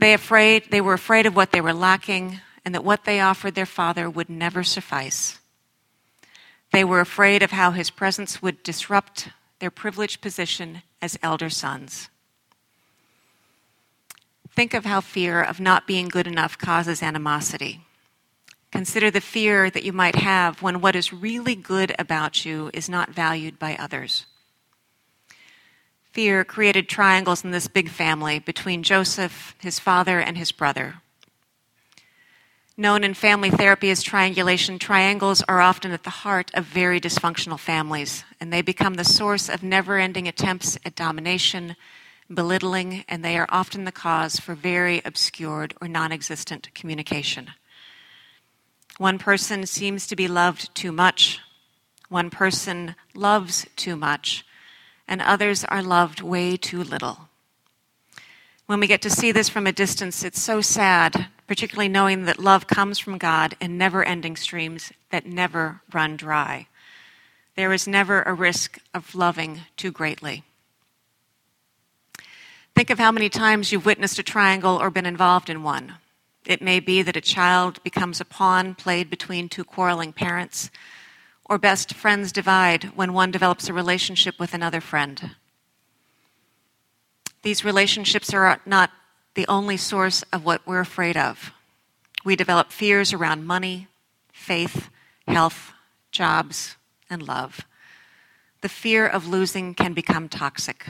They, 0.00 0.14
afraid, 0.14 0.70
they 0.70 0.80
were 0.80 0.94
afraid 0.94 1.26
of 1.26 1.36
what 1.36 1.52
they 1.52 1.60
were 1.60 1.74
lacking 1.74 2.40
and 2.64 2.74
that 2.74 2.84
what 2.84 3.04
they 3.04 3.20
offered 3.20 3.54
their 3.54 3.66
father 3.66 4.08
would 4.08 4.30
never 4.30 4.64
suffice. 4.64 5.38
They 6.72 6.84
were 6.84 7.00
afraid 7.00 7.42
of 7.42 7.50
how 7.50 7.72
his 7.72 7.90
presence 7.90 8.40
would 8.40 8.62
disrupt 8.62 9.28
their 9.58 9.70
privileged 9.70 10.22
position 10.22 10.82
as 11.02 11.18
elder 11.22 11.50
sons. 11.50 12.08
Think 14.56 14.72
of 14.72 14.86
how 14.86 15.02
fear 15.02 15.42
of 15.42 15.60
not 15.60 15.86
being 15.86 16.08
good 16.08 16.26
enough 16.26 16.56
causes 16.56 17.02
animosity. 17.02 17.84
Consider 18.72 19.10
the 19.10 19.20
fear 19.20 19.68
that 19.68 19.84
you 19.84 19.92
might 19.92 20.16
have 20.16 20.62
when 20.62 20.80
what 20.80 20.96
is 20.96 21.12
really 21.12 21.54
good 21.54 21.94
about 21.98 22.46
you 22.46 22.70
is 22.72 22.88
not 22.88 23.10
valued 23.10 23.58
by 23.58 23.76
others. 23.76 24.24
Fear 26.12 26.44
created 26.44 26.88
triangles 26.88 27.44
in 27.44 27.52
this 27.52 27.68
big 27.68 27.88
family 27.88 28.40
between 28.40 28.82
Joseph, 28.82 29.54
his 29.60 29.78
father, 29.78 30.18
and 30.18 30.36
his 30.36 30.50
brother. 30.50 30.96
Known 32.76 33.04
in 33.04 33.14
family 33.14 33.50
therapy 33.50 33.90
as 33.90 34.02
triangulation, 34.02 34.78
triangles 34.78 35.42
are 35.42 35.60
often 35.60 35.92
at 35.92 36.02
the 36.02 36.10
heart 36.10 36.50
of 36.54 36.64
very 36.64 37.00
dysfunctional 37.00 37.58
families, 37.58 38.24
and 38.40 38.52
they 38.52 38.62
become 38.62 38.94
the 38.94 39.04
source 39.04 39.48
of 39.48 39.62
never 39.62 39.98
ending 39.98 40.26
attempts 40.26 40.78
at 40.84 40.96
domination, 40.96 41.76
belittling, 42.32 43.04
and 43.06 43.24
they 43.24 43.36
are 43.36 43.46
often 43.48 43.84
the 43.84 43.92
cause 43.92 44.40
for 44.40 44.54
very 44.56 45.02
obscured 45.04 45.74
or 45.80 45.86
non 45.86 46.10
existent 46.10 46.74
communication. 46.74 47.50
One 48.98 49.18
person 49.18 49.64
seems 49.64 50.08
to 50.08 50.16
be 50.16 50.26
loved 50.26 50.74
too 50.74 50.90
much, 50.90 51.38
one 52.08 52.30
person 52.30 52.96
loves 53.14 53.66
too 53.76 53.94
much, 53.94 54.44
and 55.10 55.20
others 55.20 55.64
are 55.64 55.82
loved 55.82 56.22
way 56.22 56.56
too 56.56 56.82
little. 56.82 57.28
When 58.66 58.78
we 58.78 58.86
get 58.86 59.02
to 59.02 59.10
see 59.10 59.32
this 59.32 59.48
from 59.48 59.66
a 59.66 59.72
distance, 59.72 60.22
it's 60.22 60.40
so 60.40 60.60
sad, 60.60 61.26
particularly 61.48 61.88
knowing 61.88 62.24
that 62.26 62.38
love 62.38 62.68
comes 62.68 63.00
from 63.00 63.18
God 63.18 63.56
in 63.60 63.76
never 63.76 64.04
ending 64.04 64.36
streams 64.36 64.92
that 65.10 65.26
never 65.26 65.80
run 65.92 66.16
dry. 66.16 66.68
There 67.56 67.72
is 67.72 67.88
never 67.88 68.22
a 68.22 68.32
risk 68.32 68.78
of 68.94 69.16
loving 69.16 69.62
too 69.76 69.90
greatly. 69.90 70.44
Think 72.76 72.90
of 72.90 73.00
how 73.00 73.10
many 73.10 73.28
times 73.28 73.72
you've 73.72 73.84
witnessed 73.84 74.20
a 74.20 74.22
triangle 74.22 74.80
or 74.80 74.90
been 74.90 75.04
involved 75.04 75.50
in 75.50 75.64
one. 75.64 75.94
It 76.46 76.62
may 76.62 76.78
be 76.78 77.02
that 77.02 77.16
a 77.16 77.20
child 77.20 77.82
becomes 77.82 78.20
a 78.20 78.24
pawn 78.24 78.76
played 78.76 79.10
between 79.10 79.48
two 79.48 79.64
quarreling 79.64 80.12
parents, 80.12 80.70
or 81.50 81.58
best 81.58 81.94
friends 81.94 82.30
divide 82.30 82.84
when 82.94 83.12
one 83.12 83.32
develops 83.32 83.68
a 83.68 83.72
relationship 83.72 84.38
with 84.38 84.54
another 84.54 84.80
friend. 84.80 85.32
These 87.42 87.64
relationships 87.64 88.32
are 88.32 88.60
not 88.64 88.90
the 89.34 89.48
only 89.48 89.76
source 89.76 90.22
of 90.32 90.44
what 90.44 90.64
we're 90.64 90.78
afraid 90.78 91.16
of. 91.16 91.52
We 92.24 92.36
develop 92.36 92.70
fears 92.70 93.12
around 93.12 93.46
money, 93.46 93.88
faith, 94.32 94.90
health, 95.26 95.72
jobs, 96.12 96.76
and 97.08 97.20
love. 97.20 97.62
The 98.60 98.68
fear 98.68 99.04
of 99.06 99.26
losing 99.26 99.74
can 99.74 99.92
become 99.92 100.28
toxic. 100.28 100.86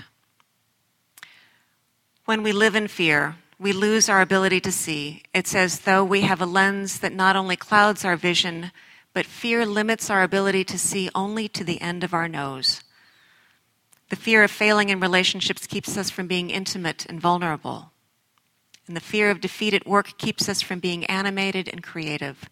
When 2.26 2.42
we 2.42 2.52
live 2.52 2.76
in 2.76 2.88
fear, 2.88 3.36
we 3.58 3.72
lose 3.72 4.10
our 4.10 4.20
ability 4.20 4.60
to 4.60 4.72
see. 4.72 5.22
It's 5.32 5.54
as 5.54 5.80
though 5.80 6.04
we 6.04 6.22
have 6.22 6.42
a 6.42 6.46
lens 6.46 6.98
that 6.98 7.14
not 7.14 7.36
only 7.36 7.56
clouds 7.56 8.04
our 8.04 8.16
vision, 8.16 8.72
but 9.12 9.26
fear 9.26 9.66
limits 9.66 10.10
our 10.10 10.22
ability 10.22 10.64
to 10.64 10.78
see 10.78 11.10
only 11.14 11.48
to 11.48 11.64
the 11.64 11.80
end 11.80 12.04
of 12.04 12.14
our 12.14 12.28
nose. 12.28 12.82
The 14.08 14.16
fear 14.16 14.42
of 14.42 14.50
failing 14.50 14.88
in 14.88 15.00
relationships 15.00 15.66
keeps 15.66 15.96
us 15.96 16.10
from 16.10 16.26
being 16.26 16.50
intimate 16.50 17.06
and 17.06 17.20
vulnerable. 17.20 17.92
And 18.86 18.96
the 18.96 19.00
fear 19.00 19.30
of 19.30 19.40
defeat 19.40 19.72
at 19.72 19.86
work 19.86 20.18
keeps 20.18 20.48
us 20.48 20.60
from 20.62 20.80
being 20.80 21.04
animated 21.06 21.68
and 21.68 21.82
creative. 21.82 22.50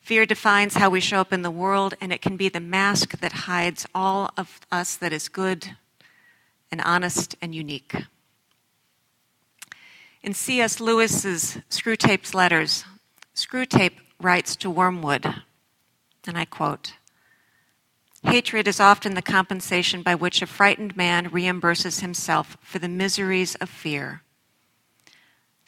Fear 0.00 0.26
defines 0.26 0.74
how 0.74 0.90
we 0.90 1.00
show 1.00 1.20
up 1.20 1.32
in 1.32 1.42
the 1.42 1.50
world, 1.50 1.94
and 2.00 2.12
it 2.12 2.22
can 2.22 2.36
be 2.36 2.48
the 2.48 2.60
mask 2.60 3.20
that 3.20 3.32
hides 3.32 3.86
all 3.94 4.30
of 4.36 4.60
us 4.72 4.96
that 4.96 5.12
is 5.12 5.28
good 5.28 5.76
and 6.70 6.80
honest 6.80 7.36
and 7.40 7.54
unique. 7.54 7.94
In 10.22 10.34
C.S. 10.34 10.80
Lewis's 10.80 11.58
Screwtape's 11.68 12.32
letters, 12.34 12.84
Screwtape 13.34 13.98
writes 14.22 14.56
to 14.56 14.70
Wormwood, 14.70 15.42
and 16.26 16.38
I 16.38 16.44
quote 16.44 16.94
Hatred 18.24 18.68
is 18.68 18.78
often 18.78 19.14
the 19.14 19.22
compensation 19.22 20.02
by 20.02 20.14
which 20.14 20.42
a 20.42 20.46
frightened 20.46 20.96
man 20.96 21.30
reimburses 21.30 22.00
himself 22.00 22.56
for 22.62 22.78
the 22.78 22.88
miseries 22.88 23.56
of 23.56 23.68
fear. 23.68 24.22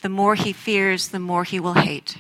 The 0.03 0.09
more 0.09 0.37
he 0.37 0.53
fears, 0.53 1.09
the 1.09 1.19
more 1.19 1.45
he 1.45 1.59
will 1.59 1.75
hate. 1.75 2.19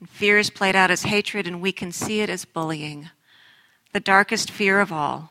And 0.00 0.08
fear 0.10 0.38
is 0.38 0.50
played 0.50 0.76
out 0.76 0.90
as 0.90 1.04
hatred, 1.04 1.46
and 1.46 1.62
we 1.62 1.72
can 1.72 1.92
see 1.92 2.20
it 2.20 2.28
as 2.28 2.44
bullying, 2.44 3.08
the 3.92 4.00
darkest 4.00 4.50
fear 4.50 4.80
of 4.80 4.92
all, 4.92 5.30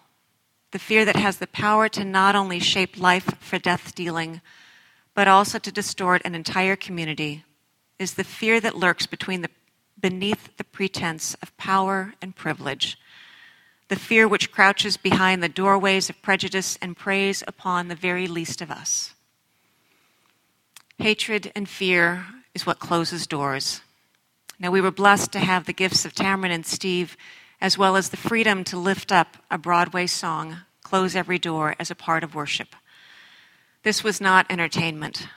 the 0.71 0.79
fear 0.79 1.05
that 1.05 1.15
has 1.15 1.37
the 1.37 1.47
power 1.47 1.87
to 1.89 2.03
not 2.03 2.35
only 2.35 2.59
shape 2.59 2.99
life 2.99 3.37
for 3.39 3.59
death 3.59 3.93
dealing, 3.93 4.41
but 5.13 5.27
also 5.27 5.59
to 5.59 5.71
distort 5.71 6.23
an 6.25 6.33
entire 6.33 6.75
community, 6.75 7.43
is 7.99 8.15
the 8.15 8.23
fear 8.23 8.59
that 8.59 8.75
lurks 8.75 9.05
between 9.05 9.41
the, 9.41 9.49
beneath 9.99 10.55
the 10.57 10.63
pretense 10.63 11.35
of 11.41 11.55
power 11.57 12.13
and 12.21 12.35
privilege, 12.35 12.97
the 13.87 13.95
fear 13.95 14.27
which 14.27 14.51
crouches 14.51 14.97
behind 14.97 15.41
the 15.41 15.49
doorways 15.49 16.09
of 16.09 16.21
prejudice 16.21 16.77
and 16.81 16.97
preys 16.97 17.43
upon 17.47 17.87
the 17.87 17.95
very 17.95 18.27
least 18.27 18.61
of 18.61 18.71
us. 18.71 19.13
Hatred 20.97 21.51
and 21.55 21.67
fear 21.67 22.25
is 22.53 22.65
what 22.65 22.79
closes 22.79 23.27
doors. 23.27 23.81
Now, 24.57 24.71
we 24.71 24.81
were 24.81 24.91
blessed 24.91 25.31
to 25.33 25.39
have 25.39 25.65
the 25.65 25.73
gifts 25.73 26.05
of 26.05 26.15
Tamron 26.15 26.51
and 26.51 26.65
Steve, 26.65 27.17
as 27.59 27.77
well 27.77 27.95
as 27.95 28.09
the 28.09 28.17
freedom 28.17 28.63
to 28.65 28.77
lift 28.77 29.11
up 29.11 29.37
a 29.51 29.57
Broadway 29.57 30.07
song, 30.07 30.57
Close 30.83 31.15
Every 31.15 31.37
Door, 31.37 31.75
as 31.79 31.91
a 31.91 31.95
part 31.95 32.23
of 32.23 32.33
worship. 32.33 32.75
This 33.83 34.03
was 34.03 34.21
not 34.21 34.45
entertainment. 34.49 35.27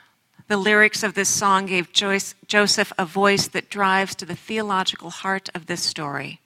The 0.48 0.56
lyrics 0.56 1.02
of 1.02 1.12
this 1.12 1.28
song 1.28 1.66
gave 1.66 1.92
Joyce, 1.92 2.34
Joseph 2.46 2.90
a 2.96 3.04
voice 3.04 3.48
that 3.48 3.68
drives 3.68 4.14
to 4.14 4.24
the 4.24 4.34
theological 4.34 5.10
heart 5.10 5.50
of 5.54 5.66
this 5.66 5.82
story. 5.82 6.40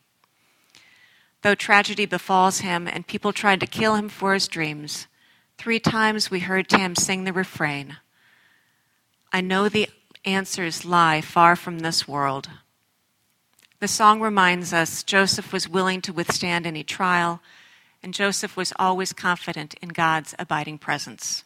Though 1.42 1.54
tragedy 1.54 2.04
befalls 2.04 2.60
him 2.60 2.88
and 2.88 3.06
people 3.06 3.32
tried 3.32 3.60
to 3.60 3.66
kill 3.66 3.94
him 3.94 4.08
for 4.08 4.34
his 4.34 4.48
dreams, 4.48 5.06
three 5.56 5.78
times 5.78 6.32
we 6.32 6.40
heard 6.40 6.68
Tam 6.68 6.96
sing 6.96 7.24
the 7.24 7.32
refrain 7.32 7.96
I 9.32 9.40
know 9.40 9.68
the 9.68 9.88
answers 10.24 10.84
lie 10.84 11.20
far 11.20 11.56
from 11.56 11.78
this 11.78 12.06
world. 12.06 12.50
The 13.78 13.88
song 13.88 14.20
reminds 14.20 14.72
us 14.72 15.02
Joseph 15.04 15.52
was 15.52 15.68
willing 15.68 16.02
to 16.02 16.12
withstand 16.12 16.66
any 16.66 16.84
trial, 16.84 17.40
and 18.02 18.12
Joseph 18.12 18.56
was 18.56 18.72
always 18.76 19.12
confident 19.12 19.74
in 19.80 19.88
God's 19.88 20.34
abiding 20.38 20.78
presence. 20.78 21.44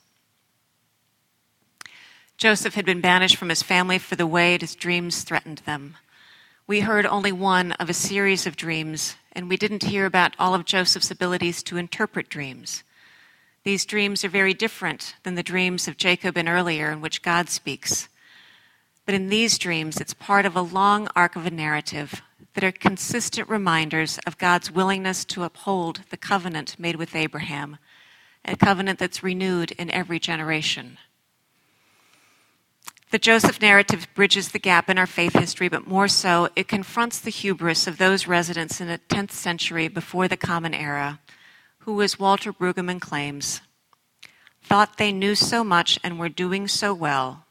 Joseph 2.37 2.75
had 2.75 2.85
been 2.85 3.01
banished 3.01 3.37
from 3.37 3.49
his 3.49 3.63
family 3.63 3.97
for 3.99 4.15
the 4.15 4.27
way 4.27 4.59
his 4.59 4.75
dreams 4.75 5.23
threatened 5.23 5.63
them. 5.65 5.97
We 6.67 6.81
heard 6.81 7.07
only 7.07 7.33
one 7.33 7.73
of 7.73 7.89
a 7.89 7.95
series 7.95 8.47
of 8.47 8.57
dreams, 8.57 9.17
and 9.33 9.49
we 9.49 9.57
didn't 9.57 9.85
hear 9.85 10.05
about 10.05 10.35
all 10.39 10.55
of 10.55 10.67
Joseph's 10.67 11.11
abilities 11.11 11.63
to 11.63 11.79
interpret 11.79 12.29
dreams. 12.29 12.83
These 13.65 13.87
dreams 13.87 14.23
are 14.23 14.29
very 14.29 14.53
different 14.53 15.15
than 15.23 15.35
the 15.35 15.43
dreams 15.43 15.89
of 15.89 15.97
Jacob 15.97 16.37
and 16.37 16.47
earlier, 16.47 16.91
in 16.93 17.01
which 17.01 17.23
God 17.23 17.49
speaks. 17.49 18.09
But 19.07 19.15
in 19.15 19.29
these 19.29 19.57
dreams, 19.57 19.99
it's 19.99 20.13
part 20.13 20.45
of 20.45 20.55
a 20.55 20.61
long 20.61 21.09
arc 21.17 21.37
of 21.37 21.47
a 21.47 21.51
narrative 21.51 22.21
that 22.53 22.65
are 22.65 22.73
consistent 22.73 23.49
reminders 23.49 24.19
of 24.27 24.37
God's 24.37 24.71
willingness 24.71 25.25
to 25.27 25.45
uphold 25.45 26.01
the 26.11 26.17
covenant 26.19 26.79
made 26.79 26.97
with 26.97 27.17
Abraham, 27.17 27.79
a 28.45 28.57
covenant 28.57 28.99
that's 28.99 29.23
renewed 29.23 29.71
in 29.73 29.91
every 29.91 30.19
generation. 30.19 30.99
The 33.11 33.19
Joseph 33.21 33.63
narrative 33.63 34.09
bridges 34.15 34.49
the 34.49 34.59
gap 34.59 34.91
in 34.91 34.99
our 34.99 35.07
faith 35.07 35.35
history, 35.35 35.69
but 35.69 35.87
more 35.87 36.09
so, 36.09 36.49
it 36.57 36.67
confronts 36.67 37.21
the 37.21 37.31
hubris 37.31 37.87
of 37.87 37.99
those 37.99 38.27
residents 38.27 38.81
in 38.81 38.89
the 38.89 39.01
10th 39.09 39.31
century 39.31 39.87
before 39.87 40.27
the 40.27 40.37
Common 40.37 40.75
Era, 40.75 41.21
who, 41.81 42.03
as 42.03 42.19
Walter 42.19 42.53
Brueggemann 42.53 43.01
claims, 43.01 43.61
thought 44.61 44.99
they 44.99 45.13
knew 45.13 45.37
so 45.37 45.63
much 45.63 46.01
and 46.03 46.19
were 46.19 46.29
doing 46.29 46.67
so 46.67 46.93
well, 46.93 47.45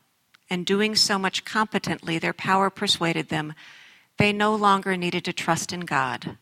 and 0.49 0.65
doing 0.65 0.93
so 0.93 1.17
much 1.17 1.45
competently, 1.45 2.19
their 2.19 2.33
power 2.33 2.69
persuaded 2.69 3.29
them 3.29 3.53
they 4.17 4.33
no 4.33 4.53
longer 4.55 4.95
needed 4.95 5.25
to 5.25 5.33
trust 5.33 5.73
in 5.73 5.81
God. 5.81 6.37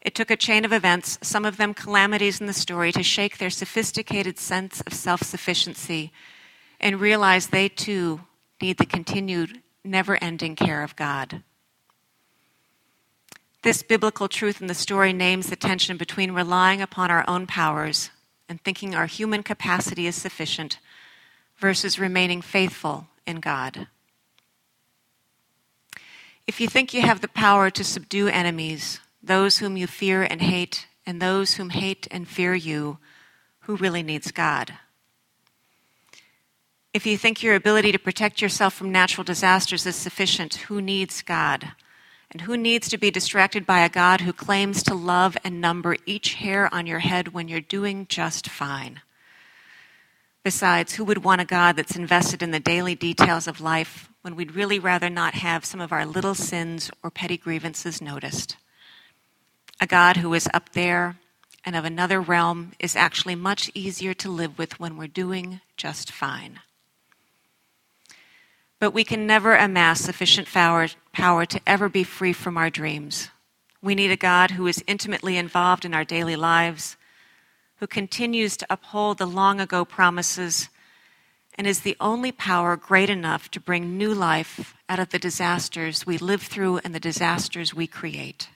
It 0.00 0.14
took 0.14 0.30
a 0.30 0.36
chain 0.36 0.64
of 0.64 0.72
events, 0.72 1.18
some 1.22 1.44
of 1.44 1.58
them 1.58 1.74
calamities 1.74 2.40
in 2.40 2.46
the 2.46 2.52
story, 2.52 2.90
to 2.92 3.02
shake 3.02 3.38
their 3.38 3.50
sophisticated 3.50 4.38
sense 4.38 4.80
of 4.82 4.94
self 4.94 5.22
sufficiency 5.22 6.12
and 6.80 7.00
realize 7.00 7.48
they 7.48 7.68
too 7.68 8.22
need 8.60 8.78
the 8.78 8.86
continued, 8.86 9.60
never 9.84 10.22
ending 10.22 10.56
care 10.56 10.82
of 10.82 10.96
God. 10.96 11.42
This 13.62 13.82
biblical 13.82 14.28
truth 14.28 14.60
in 14.60 14.68
the 14.68 14.74
story 14.74 15.12
names 15.12 15.48
the 15.48 15.56
tension 15.56 15.96
between 15.96 16.32
relying 16.32 16.80
upon 16.80 17.10
our 17.10 17.24
own 17.28 17.46
powers 17.46 18.10
and 18.48 18.60
thinking 18.62 18.94
our 18.94 19.06
human 19.06 19.42
capacity 19.42 20.06
is 20.06 20.16
sufficient 20.16 20.78
versus 21.58 21.98
remaining 21.98 22.40
faithful 22.40 23.06
in 23.26 23.38
God. 23.38 23.86
If 26.46 26.60
you 26.60 26.66
think 26.66 26.94
you 26.94 27.02
have 27.02 27.20
the 27.20 27.28
power 27.28 27.70
to 27.70 27.84
subdue 27.84 28.28
enemies, 28.28 28.98
those 29.22 29.58
whom 29.58 29.76
you 29.76 29.86
fear 29.86 30.22
and 30.22 30.40
hate, 30.40 30.86
and 31.06 31.20
those 31.20 31.54
whom 31.54 31.70
hate 31.70 32.08
and 32.10 32.26
fear 32.26 32.54
you, 32.54 32.98
who 33.60 33.76
really 33.76 34.02
needs 34.02 34.32
God? 34.32 34.72
If 36.92 37.06
you 37.06 37.16
think 37.16 37.40
your 37.40 37.54
ability 37.54 37.92
to 37.92 38.00
protect 38.00 38.42
yourself 38.42 38.74
from 38.74 38.90
natural 38.90 39.22
disasters 39.22 39.86
is 39.86 39.94
sufficient, 39.94 40.54
who 40.54 40.80
needs 40.82 41.22
God? 41.22 41.72
And 42.32 42.42
who 42.42 42.56
needs 42.56 42.88
to 42.88 42.98
be 42.98 43.12
distracted 43.12 43.64
by 43.64 43.80
a 43.80 43.88
God 43.88 44.22
who 44.22 44.32
claims 44.32 44.82
to 44.84 44.94
love 44.94 45.36
and 45.44 45.60
number 45.60 45.96
each 46.04 46.34
hair 46.34 46.72
on 46.74 46.86
your 46.86 46.98
head 46.98 47.28
when 47.28 47.46
you're 47.46 47.60
doing 47.60 48.06
just 48.08 48.48
fine? 48.48 49.02
Besides, 50.42 50.94
who 50.94 51.04
would 51.04 51.22
want 51.22 51.40
a 51.40 51.44
God 51.44 51.76
that's 51.76 51.96
invested 51.96 52.42
in 52.42 52.50
the 52.50 52.58
daily 52.58 52.96
details 52.96 53.46
of 53.46 53.60
life 53.60 54.08
when 54.22 54.34
we'd 54.34 54.56
really 54.56 54.80
rather 54.80 55.10
not 55.10 55.34
have 55.34 55.64
some 55.64 55.80
of 55.80 55.92
our 55.92 56.06
little 56.06 56.34
sins 56.34 56.90
or 57.04 57.10
petty 57.10 57.36
grievances 57.36 58.02
noticed? 58.02 58.56
A 59.80 59.86
God 59.86 60.16
who 60.16 60.34
is 60.34 60.48
up 60.52 60.70
there 60.70 61.18
and 61.64 61.76
of 61.76 61.84
another 61.84 62.20
realm 62.20 62.72
is 62.80 62.96
actually 62.96 63.36
much 63.36 63.70
easier 63.74 64.14
to 64.14 64.28
live 64.30 64.58
with 64.58 64.80
when 64.80 64.96
we're 64.96 65.06
doing 65.06 65.60
just 65.76 66.10
fine. 66.10 66.60
But 68.80 68.92
we 68.92 69.04
can 69.04 69.26
never 69.26 69.54
amass 69.54 70.00
sufficient 70.00 70.48
power, 70.48 70.88
power 71.12 71.44
to 71.44 71.60
ever 71.66 71.88
be 71.88 72.02
free 72.02 72.32
from 72.32 72.56
our 72.56 72.70
dreams. 72.70 73.28
We 73.82 73.94
need 73.94 74.10
a 74.10 74.16
God 74.16 74.52
who 74.52 74.66
is 74.66 74.82
intimately 74.86 75.36
involved 75.36 75.84
in 75.84 75.94
our 75.94 76.04
daily 76.04 76.34
lives, 76.34 76.96
who 77.76 77.86
continues 77.86 78.56
to 78.56 78.66
uphold 78.68 79.18
the 79.18 79.26
long 79.26 79.60
ago 79.60 79.84
promises, 79.84 80.70
and 81.56 81.66
is 81.66 81.80
the 81.80 81.96
only 82.00 82.32
power 82.32 82.74
great 82.76 83.10
enough 83.10 83.50
to 83.50 83.60
bring 83.60 83.98
new 83.98 84.14
life 84.14 84.74
out 84.88 84.98
of 84.98 85.10
the 85.10 85.18
disasters 85.18 86.06
we 86.06 86.16
live 86.16 86.42
through 86.42 86.78
and 86.78 86.94
the 86.94 87.00
disasters 87.00 87.74
we 87.74 87.86
create. 87.86 88.48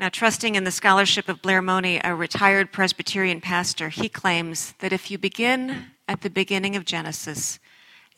Now, 0.00 0.08
trusting 0.08 0.54
in 0.54 0.64
the 0.64 0.70
scholarship 0.70 1.28
of 1.28 1.42
Blair 1.42 1.60
Mohney, 1.60 2.00
a 2.02 2.14
retired 2.14 2.72
Presbyterian 2.72 3.40
pastor, 3.40 3.90
he 3.90 4.08
claims 4.08 4.72
that 4.78 4.92
if 4.92 5.10
you 5.10 5.18
begin 5.18 5.86
at 6.08 6.22
the 6.22 6.30
beginning 6.30 6.74
of 6.74 6.84
Genesis 6.84 7.58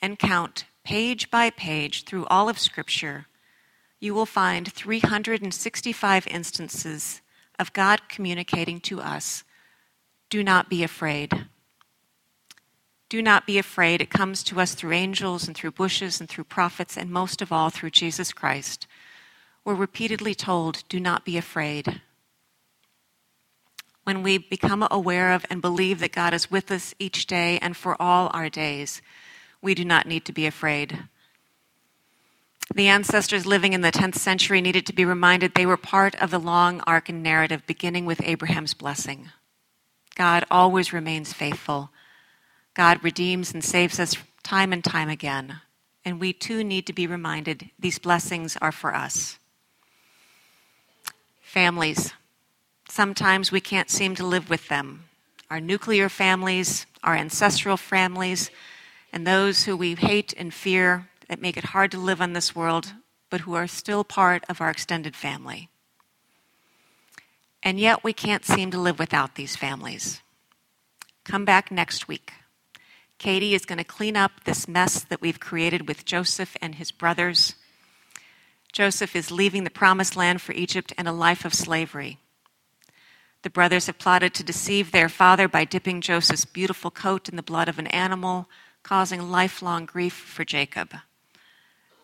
and 0.05 0.19
count 0.19 0.67
page 0.85 1.31
by 1.31 1.49
page 1.49 2.05
through 2.05 2.27
all 2.27 2.51
of 2.51 2.59
Scripture, 2.59 3.25
you 4.01 4.13
will 4.13 4.27
find 4.27 4.71
365 4.71 6.27
instances 6.27 7.23
of 7.59 7.73
God 7.73 8.03
communicating 8.11 8.81
to 8.81 9.01
us 9.01 9.45
do 10.29 10.45
not 10.45 10.69
be 10.69 10.83
afraid. 10.83 11.47
Do 13.09 13.23
not 13.23 13.47
be 13.47 13.57
afraid. 13.57 14.03
It 14.03 14.11
comes 14.11 14.43
to 14.45 14.61
us 14.61 14.75
through 14.75 14.93
angels 14.93 15.47
and 15.47 15.57
through 15.57 15.71
bushes 15.71 16.21
and 16.21 16.29
through 16.29 16.45
prophets, 16.45 16.99
and 16.99 17.11
most 17.11 17.41
of 17.41 17.51
all 17.51 17.71
through 17.71 17.91
Jesus 17.91 18.31
Christ. 18.31 18.87
We're 19.65 19.75
repeatedly 19.75 20.35
told, 20.35 20.83
do 20.91 21.01
not 21.01 21.25
be 21.25 21.39
afraid. 21.39 22.03
When 24.03 24.23
we 24.23 24.37
become 24.37 24.87
aware 24.91 25.33
of 25.33 25.47
and 25.49 25.63
believe 25.63 26.01
that 26.01 26.13
God 26.13 26.35
is 26.35 26.51
with 26.51 26.71
us 26.71 26.95
each 26.99 27.27
day 27.27 27.59
and 27.63 27.75
for 27.75 27.97
all 28.03 28.31
our 28.35 28.51
days, 28.51 29.01
we 29.65 29.75
do 29.75 29.85
not 29.85 30.07
need 30.07 30.25
to 30.27 30.33
be 30.33 30.47
afraid. 30.47 31.05
The 32.73 32.89
ancestors 32.89 33.47
living 33.47 33.73
in 33.73 33.81
the 33.81 33.91
10th 33.91 34.17
century 34.17 34.61
needed 34.61 34.87
to 34.87 34.93
be 34.93 35.05
reminded 35.05 35.55
they 35.55 35.67
were 35.67 35.77
part 35.77 36.15
of 36.23 36.31
the 36.31 36.39
long 36.39 36.81
arc 36.87 37.09
and 37.09 37.23
narrative 37.23 37.67
beginning 37.67 38.05
with 38.05 38.23
Abraham's 38.23 38.75
blessing. 38.75 39.31
God 40.15 40.45
always 40.51 40.93
remains 40.93 41.33
faithful. 41.33 41.91
God 42.75 43.03
redeems 43.03 43.53
and 43.53 43.65
saves 43.65 43.99
us 43.99 44.17
time 44.43 44.73
and 44.73 44.85
time 44.85 45.09
again. 45.09 45.61
And 46.05 46.21
we 46.21 46.33
too 46.33 46.63
need 46.63 46.87
to 46.87 46.93
be 46.93 47.07
reminded 47.07 47.71
these 47.79 47.99
blessings 47.99 48.57
are 48.61 48.73
for 48.73 48.95
us. 48.95 49.39
Families. 51.41 52.13
Sometimes 52.89 53.51
we 53.51 53.61
can't 53.61 53.91
seem 53.91 54.15
to 54.17 54.27
live 54.27 54.51
with 54.51 54.69
them. 54.69 55.05
Our 55.51 55.61
nuclear 55.61 56.09
families, 56.09 56.87
our 57.03 57.15
ancestral 57.15 57.77
families, 57.77 58.51
and 59.15 59.25
those 59.25 59.63
who 59.63 59.77
we 59.77 59.95
hate 59.95 60.35
and 60.37 60.53
fear 60.53 61.09
that 61.29 61.41
make 61.41 61.57
it 61.57 61.67
hard 61.67 61.93
to 61.93 61.99
live 61.99 62.21
on 62.21 62.33
this 62.33 62.57
world, 62.57 62.95
but 63.31 63.43
who 63.43 63.55
are 63.55 63.69
still 63.69 64.03
part 64.03 64.43
of 64.49 64.61
our 64.61 64.71
extended 64.71 65.15
family. 65.15 65.69
And 67.63 67.79
yet 67.79 68.03
we 68.03 68.13
can't 68.13 68.45
seem 68.45 68.73
to 68.73 68.81
live 68.81 68.99
without 68.99 69.37
these 69.37 69.55
families. 69.55 70.21
Come 71.23 71.45
back 71.45 71.71
next 71.71 72.09
week. 72.09 72.33
Katie 73.17 73.55
is 73.55 73.65
going 73.65 73.79
to 73.79 73.85
clean 73.85 74.17
up 74.17 74.43
this 74.43 74.67
mess 74.67 75.05
that 75.05 75.21
we've 75.21 75.39
created 75.39 75.87
with 75.87 76.05
Joseph 76.05 76.57
and 76.61 76.75
his 76.75 76.91
brothers. 76.91 77.55
Joseph 78.73 79.15
is 79.15 79.31
leaving 79.31 79.63
the 79.63 79.71
promised 79.71 80.17
land 80.17 80.43
for 80.43 80.53
Egypt 80.55 80.93
and 80.99 81.07
a 81.07 81.13
life 81.13 81.45
of 81.45 81.55
slavery. 81.55 82.19
The 83.43 83.51
brothers 83.51 83.87
have 83.87 83.99
plotted 83.99 84.35
to 84.35 84.43
deceive 84.43 84.91
their 84.91 85.09
father 85.09 85.47
by 85.47 85.65
dipping 85.65 86.01
Joseph's 86.01 86.45
beautiful 86.45 86.91
coat 86.91 87.29
in 87.29 87.37
the 87.37 87.45
blood 87.45 87.69
of 87.69 87.79
an 87.79 87.87
animal 87.87 88.49
causing 88.85 89.31
lifelong 89.31 89.87
grief 89.87 90.15
for 90.15 90.45
Jacob. 90.45 90.95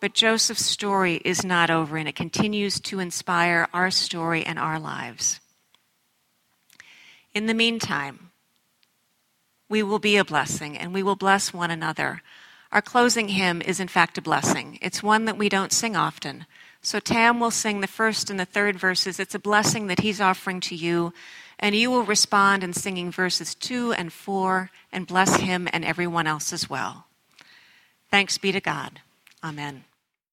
But 0.01 0.13
Joseph's 0.13 0.65
story 0.65 1.21
is 1.23 1.45
not 1.45 1.69
over, 1.69 1.95
and 1.95 2.09
it 2.09 2.15
continues 2.15 2.79
to 2.81 2.99
inspire 2.99 3.69
our 3.71 3.91
story 3.91 4.43
and 4.43 4.59
our 4.59 4.79
lives. 4.79 5.39
In 7.33 7.45
the 7.45 7.53
meantime, 7.53 8.31
we 9.69 9.81
will 9.81 9.99
be 9.99 10.17
a 10.17 10.25
blessing 10.25 10.77
and 10.77 10.93
we 10.93 11.01
will 11.01 11.15
bless 11.15 11.53
one 11.53 11.71
another. 11.71 12.21
Our 12.73 12.81
closing 12.81 13.29
hymn 13.29 13.61
is, 13.61 13.79
in 13.79 13.87
fact, 13.87 14.17
a 14.17 14.21
blessing. 14.21 14.77
It's 14.81 15.01
one 15.01 15.25
that 15.25 15.37
we 15.37 15.47
don't 15.47 15.71
sing 15.71 15.95
often. 15.95 16.45
So 16.81 16.99
Tam 16.99 17.39
will 17.39 17.51
sing 17.51 17.79
the 17.79 17.87
first 17.87 18.29
and 18.29 18.39
the 18.39 18.45
third 18.45 18.77
verses. 18.77 19.19
It's 19.19 19.35
a 19.35 19.39
blessing 19.39 19.87
that 19.87 20.01
he's 20.01 20.19
offering 20.19 20.59
to 20.61 20.75
you 20.75 21.13
and 21.61 21.75
you 21.75 21.91
will 21.91 22.03
respond 22.03 22.63
in 22.63 22.73
singing 22.73 23.11
verses 23.11 23.53
2 23.55 23.93
and 23.93 24.11
4 24.11 24.71
and 24.91 25.07
bless 25.07 25.37
him 25.37 25.67
and 25.71 25.85
everyone 25.85 26.27
else 26.27 26.51
as 26.51 26.69
well. 26.69 27.05
Thanks 28.09 28.37
be 28.37 28.51
to 28.51 28.59
God. 28.59 28.99
Amen. 29.43 29.85